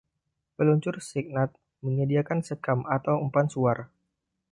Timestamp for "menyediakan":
1.85-2.39